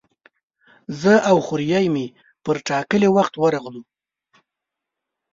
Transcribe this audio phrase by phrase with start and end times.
[1.01, 2.05] زه او خوریی مې
[2.43, 3.83] پر ټاکلي وخت ورغلو.